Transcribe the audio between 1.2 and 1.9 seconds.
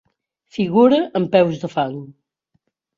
amb peus de